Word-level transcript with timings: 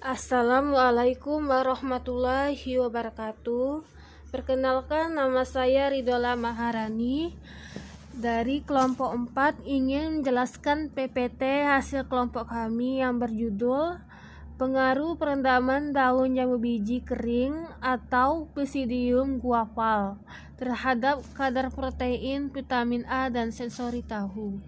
Assalamualaikum 0.00 1.44
warahmatullahi 1.52 2.80
wabarakatuh. 2.80 3.84
Perkenalkan 4.32 5.12
nama 5.12 5.44
saya 5.44 5.92
Ridola 5.92 6.40
Maharani 6.40 7.36
dari 8.16 8.64
kelompok 8.64 9.12
4 9.36 9.60
ingin 9.68 10.24
menjelaskan 10.24 10.88
PPT 10.88 11.68
hasil 11.68 12.08
kelompok 12.08 12.48
kami 12.48 13.04
yang 13.04 13.20
berjudul 13.20 14.00
Pengaruh 14.56 15.20
perendaman 15.20 15.92
daun 15.92 16.32
jambu 16.32 16.56
biji 16.56 17.04
kering 17.04 17.68
atau 17.84 18.48
Pisidium 18.56 19.36
guaval 19.36 20.16
terhadap 20.56 21.20
kadar 21.36 21.68
protein, 21.68 22.48
vitamin 22.48 23.04
A 23.04 23.28
dan 23.28 23.52
sensori 23.52 24.00
tahu. 24.00 24.64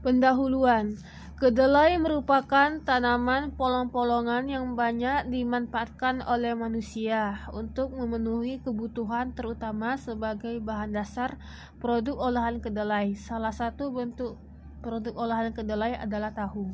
Pendahuluan 0.00 0.96
Kedelai 1.36 2.00
merupakan 2.00 2.80
tanaman 2.80 3.52
polong-polongan 3.60 4.48
yang 4.48 4.72
banyak 4.72 5.28
dimanfaatkan 5.28 6.24
oleh 6.24 6.56
manusia 6.56 7.44
untuk 7.52 7.92
memenuhi 7.92 8.64
kebutuhan 8.64 9.36
terutama 9.36 10.00
sebagai 10.00 10.56
bahan 10.64 10.96
dasar 10.96 11.36
produk 11.76 12.16
olahan 12.32 12.56
kedelai. 12.64 13.12
Salah 13.20 13.52
satu 13.52 13.92
bentuk 13.92 14.40
produk 14.80 15.12
olahan 15.12 15.52
kedelai 15.52 16.00
adalah 16.00 16.32
tahu 16.32 16.72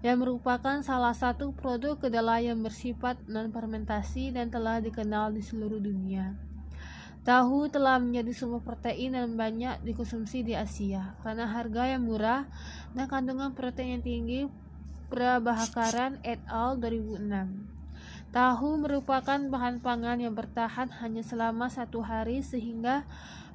yang 0.00 0.16
merupakan 0.16 0.80
salah 0.80 1.12
satu 1.12 1.52
produk 1.52 2.00
kedelai 2.00 2.48
yang 2.48 2.64
bersifat 2.64 3.20
non-fermentasi 3.28 4.32
dan 4.32 4.48
telah 4.48 4.80
dikenal 4.80 5.36
di 5.36 5.44
seluruh 5.44 5.84
dunia. 5.84 6.53
Tahu 7.24 7.72
telah 7.72 7.96
menjadi 7.96 8.36
sumber 8.36 8.60
protein 8.60 9.16
dan 9.16 9.32
banyak 9.32 9.80
dikonsumsi 9.80 10.44
di 10.44 10.52
Asia 10.52 11.16
karena 11.24 11.48
harga 11.48 11.88
yang 11.88 12.04
murah 12.04 12.44
dan 12.92 13.08
kandungan 13.08 13.56
protein 13.56 13.96
yang 13.98 14.04
tinggi. 14.04 14.40
Prabahakaran 15.08 16.20
et 16.20 16.40
al. 16.48 16.76
2006 16.80 17.24
Tahu 18.34 18.70
merupakan 18.82 19.38
bahan 19.38 19.78
pangan 19.78 20.18
yang 20.18 20.34
bertahan 20.34 20.90
hanya 21.00 21.22
selama 21.22 21.70
satu 21.70 22.02
hari 22.02 22.42
sehingga 22.42 23.06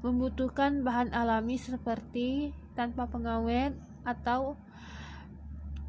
membutuhkan 0.02 0.81
bahan 0.81 1.11
alami 1.11 1.59
seperti 1.59 2.56
tanpa 2.73 3.06
pengawet 3.06 3.76
atau 4.02 4.56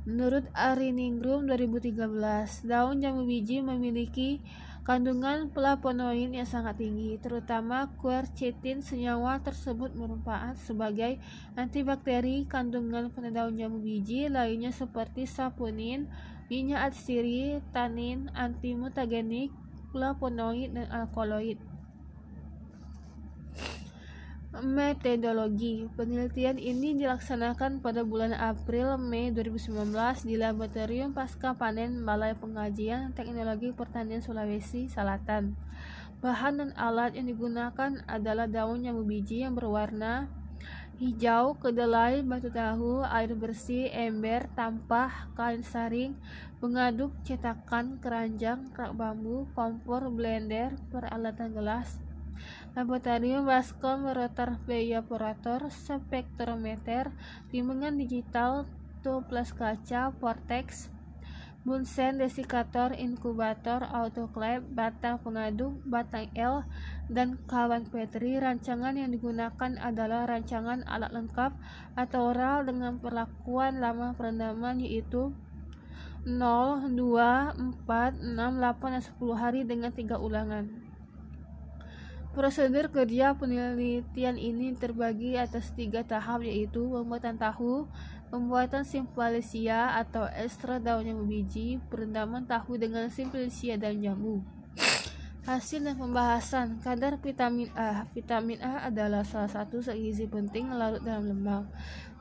Menurut 0.09 0.48
Ariningrum 0.56 1.44
2013, 1.44 2.65
daun 2.65 3.05
jambu 3.05 3.28
biji 3.28 3.61
memiliki 3.61 4.41
Kandungan 4.81 5.53
flavonoid 5.53 6.33
yang 6.33 6.48
sangat 6.48 6.81
tinggi, 6.81 7.20
terutama 7.20 7.92
quercetin, 8.00 8.81
senyawa 8.81 9.37
tersebut 9.45 9.92
bermanfaat 9.92 10.56
sebagai 10.56 11.20
antibakteri. 11.53 12.48
Kandungan 12.48 13.12
pada 13.12 13.28
daun 13.28 13.61
jambu 13.61 13.78
biji 13.78 14.33
lainnya 14.33 14.72
seperti 14.72 15.28
saponin, 15.28 16.09
minyak 16.48 16.91
atsiri, 16.91 17.61
tanin, 17.77 18.33
antimutagenik, 18.33 19.53
flavonoid, 19.92 20.72
dan 20.72 20.89
alkaloid. 20.89 21.69
Metodologi 24.51 25.87
penelitian 25.95 26.59
ini 26.59 26.98
dilaksanakan 26.98 27.79
pada 27.79 28.03
bulan 28.03 28.34
April-Mei 28.34 29.31
2019 29.31 30.27
di 30.27 30.34
Laboratorium 30.34 31.15
Pasca 31.15 31.55
Panen 31.55 32.03
Balai 32.03 32.34
Pengajian 32.34 33.15
Teknologi 33.15 33.71
Pertanian 33.71 34.19
Sulawesi 34.19 34.91
Selatan. 34.91 35.55
Bahan 36.19 36.59
dan 36.59 36.71
alat 36.75 37.15
yang 37.15 37.31
digunakan 37.31 38.03
adalah 38.11 38.51
daun 38.51 38.83
jambu 38.83 39.06
biji 39.06 39.47
yang 39.47 39.55
berwarna 39.55 40.27
hijau, 40.98 41.55
kedelai, 41.62 42.27
batu 42.27 42.51
tahu, 42.51 43.06
air 43.06 43.31
bersih, 43.39 43.87
ember, 43.95 44.51
tampah, 44.59 45.31
kain 45.39 45.62
saring, 45.62 46.19
pengaduk, 46.59 47.15
cetakan, 47.23 48.03
keranjang, 48.03 48.67
rak 48.75 48.98
bambu, 48.98 49.47
kompor, 49.55 50.11
blender, 50.12 50.77
peralatan 50.93 51.56
gelas, 51.56 52.03
Laboratorium 52.70 53.50
Bascom 53.50 54.06
Rotor 54.06 54.54
Evaporator 54.70 55.75
Spektrometer 55.75 57.10
Timbangan 57.50 57.98
digital 57.98 58.70
Toples 59.03 59.50
kaca 59.50 60.14
Vortex 60.14 60.86
Bunsen 61.60 62.16
desikator, 62.16 62.97
inkubator, 62.97 63.84
autoclave, 63.84 64.64
batang 64.64 65.20
pengaduk, 65.20 65.76
batang 65.84 66.32
L, 66.32 66.64
dan 67.12 67.36
kawan 67.44 67.84
Petri. 67.84 68.41
Rancangan 68.41 68.97
yang 68.97 69.12
digunakan 69.12 69.76
adalah 69.76 70.25
rancangan 70.25 70.88
alat 70.88 71.12
lengkap 71.12 71.53
atau 72.00 72.32
RAL 72.32 72.64
dengan 72.64 72.97
perlakuan 72.97 73.76
lama 73.76 74.16
perendaman 74.16 74.80
yaitu 74.80 75.36
0, 76.25 76.97
2, 76.97 76.97
4, 76.97 76.97
6, 76.97 77.76
8, 77.84 78.97
dan 78.97 79.03
10 79.04 79.36
hari 79.36 79.60
dengan 79.69 79.92
tiga 79.92 80.16
ulangan. 80.16 80.79
Prosedur 82.30 82.86
kerja 82.94 83.34
penelitian 83.34 84.38
ini 84.38 84.70
terbagi 84.78 85.34
atas 85.34 85.74
tiga 85.74 86.06
tahap 86.06 86.46
yaitu 86.46 86.86
pembuatan 86.86 87.34
tahu, 87.34 87.91
pembuatan 88.30 88.86
simplicia 88.86 89.98
atau 89.98 90.30
ekstra 90.30 90.78
daun 90.78 91.10
jambu 91.10 91.26
biji, 91.26 91.82
perendaman 91.91 92.46
tahu 92.46 92.78
dengan 92.78 93.10
simplicia 93.10 93.74
daun 93.74 93.98
jambu. 93.98 94.46
Hasil 95.50 95.83
dan 95.83 95.99
pembahasan 95.99 96.78
kadar 96.78 97.19
vitamin 97.19 97.75
A. 97.75 98.06
Vitamin 98.15 98.62
A 98.62 98.87
adalah 98.87 99.27
salah 99.27 99.50
satu 99.50 99.83
zat 99.83 99.99
gizi 99.99 100.31
penting 100.31 100.71
larut 100.71 101.03
dalam 101.03 101.27
lemak 101.27 101.66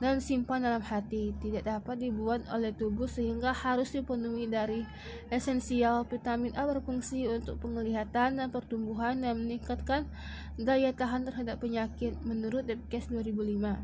dan 0.02 0.18
simpan 0.18 0.66
dalam 0.66 0.82
hati. 0.82 1.38
Tidak 1.38 1.62
dapat 1.62 2.02
dibuat 2.02 2.50
oleh 2.50 2.74
tubuh 2.74 3.06
sehingga 3.06 3.54
harus 3.54 3.94
dipenuhi 3.94 4.50
dari 4.50 4.82
esensial. 5.30 6.10
Vitamin 6.10 6.58
A 6.58 6.66
berfungsi 6.66 7.30
untuk 7.30 7.62
penglihatan 7.62 8.42
dan 8.42 8.50
pertumbuhan 8.50 9.22
dan 9.22 9.38
meningkatkan 9.38 10.10
daya 10.58 10.90
tahan 10.90 11.30
terhadap 11.30 11.62
penyakit 11.62 12.18
menurut 12.26 12.66
Depkes 12.66 13.14
2005. 13.14 13.78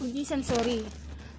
Uji 0.00 0.24
sensori 0.24 0.80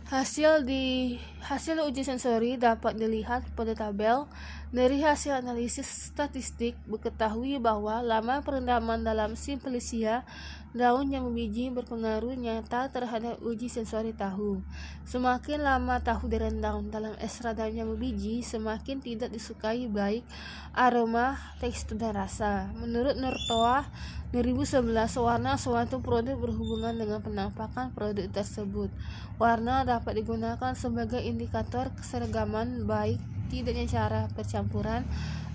Hasil 0.05 0.69
di 0.69 1.17
hasil 1.41 1.81
uji 1.81 2.05
sensori 2.05 2.55
dapat 2.55 2.97
dilihat 2.97 3.41
pada 3.57 3.73
tabel. 3.73 4.29
Dari 4.71 5.03
hasil 5.03 5.35
analisis 5.43 5.83
statistik 5.83 6.79
diketahui 6.87 7.59
bahwa 7.59 7.99
lama 7.99 8.39
perendaman 8.39 9.03
dalam 9.03 9.35
simplicia 9.35 10.23
daun 10.71 11.11
yang 11.11 11.27
biji 11.35 11.67
berpengaruh 11.67 12.39
nyata 12.39 12.87
terhadap 12.87 13.43
uji 13.43 13.67
sensori 13.67 14.15
tahu. 14.15 14.63
Semakin 15.03 15.67
lama 15.67 15.99
tahu 15.99 16.31
direndam 16.31 16.87
dalam 16.87 17.11
ekstra 17.19 17.51
daun 17.51 17.75
yang 17.75 17.91
biji, 17.99 18.39
semakin 18.39 19.03
tidak 19.03 19.35
disukai 19.35 19.91
baik 19.91 20.23
aroma, 20.71 21.35
tekstur 21.59 21.99
dan 21.99 22.15
rasa. 22.15 22.71
Menurut 22.79 23.19
Nurtoa 23.19 23.83
2011, 24.31 24.87
warna 25.19 25.59
suatu 25.59 25.99
produk 25.99 26.39
berhubungan 26.39 26.95
dengan 26.95 27.19
penampakan 27.19 27.91
produk 27.91 28.31
tersebut. 28.31 28.87
Warna 29.35 29.83
dapat 29.83 30.23
digunakan 30.23 30.71
sebagai 30.71 31.19
indikator 31.31 31.89
keseragaman 31.95 32.83
baik 32.83 33.17
tidaknya 33.51 33.87
cara 33.87 34.21
percampuran 34.31 35.03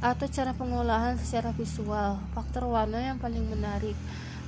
atau 0.04 0.28
cara 0.28 0.52
pengolahan 0.52 1.16
secara 1.16 1.52
visual. 1.56 2.20
Faktor 2.36 2.68
warna 2.68 3.00
yang 3.00 3.16
paling 3.16 3.44
menarik 3.48 3.96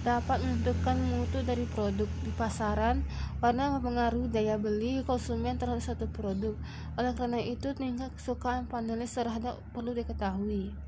dapat 0.07 0.41
menentukan 0.41 0.97
mutu 0.97 1.45
dari 1.45 1.65
produk 1.69 2.07
di 2.25 2.33
pasaran. 2.37 3.03
Warna 3.45 3.77
mempengaruhi 3.77 4.33
daya 4.33 4.57
beli 4.61 5.05
konsumen 5.05 5.57
terhadap 5.61 5.85
suatu 5.85 6.07
produk. 6.09 6.55
Oleh 6.97 7.13
karena 7.13 7.41
itu, 7.43 7.75
tingkat 7.75 8.13
kesukaan 8.15 8.65
panelis 8.71 9.13
terhadap 9.17 9.59
perlu 9.77 9.93
diketahui. 9.93 10.88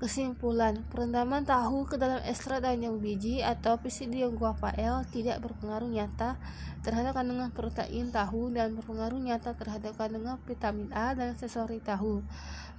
Kesimpulan, 0.00 0.80
perendaman 0.88 1.44
tahu 1.44 1.84
ke 1.84 2.00
dalam 2.00 2.24
ekstrak 2.24 2.64
daun 2.64 2.80
jambu 2.80 3.04
biji 3.04 3.44
atau 3.44 3.76
Pisidium 3.76 4.32
guavael 4.32 5.04
tidak 5.12 5.44
berpengaruh 5.44 5.92
nyata 5.92 6.40
terhadap 6.80 7.20
kandungan 7.20 7.52
protein 7.52 8.08
tahu 8.08 8.48
dan 8.48 8.72
berpengaruh 8.72 9.20
nyata 9.20 9.52
terhadap 9.60 9.92
kandungan 10.00 10.40
vitamin 10.48 10.88
A 10.96 11.12
dan 11.12 11.36
sensori 11.36 11.84
tahu. 11.84 12.24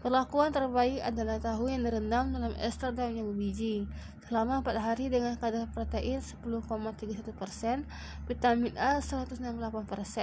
Perlakuan 0.01 0.49
terbaik 0.49 0.97
adalah 1.05 1.37
tahu 1.37 1.69
yang 1.69 1.85
direndam 1.85 2.33
dalam 2.33 2.57
ekstrak 2.57 2.97
daun 2.97 3.13
jambu 3.13 3.37
biji 3.37 3.85
selama 4.31 4.63
4 4.63 4.79
hari 4.79 5.11
dengan 5.11 5.35
kadar 5.35 5.67
protein 5.75 6.23
10,31%, 6.23 7.83
vitamin 8.31 8.71
A 8.79 9.03
168%, 9.03 9.43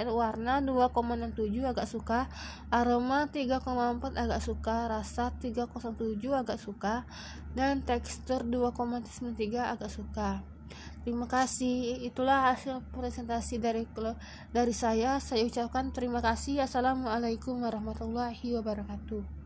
warna 0.09 0.65
2,67 0.65 1.69
agak 1.69 1.85
suka, 1.85 2.25
aroma 2.73 3.29
3,4 3.29 3.69
agak 4.17 4.41
suka, 4.41 4.89
rasa 4.89 5.29
3,07 5.37 6.25
agak 6.33 6.57
suka, 6.89 7.05
dan 7.53 7.85
tekstur 7.85 8.45
2,93 8.49 9.37
agak 9.77 9.91
suka. 9.93 10.41
Terima 11.05 11.25
kasih. 11.25 12.05
Itulah 12.05 12.53
hasil 12.53 12.85
presentasi 12.93 13.57
dari 13.57 13.89
dari 14.53 14.75
saya. 14.77 15.17
Saya 15.21 15.49
ucapkan 15.49 15.89
terima 15.93 16.21
kasih. 16.21 16.61
Assalamualaikum 16.65 17.65
warahmatullahi 17.65 18.57
wabarakatuh. 18.61 19.38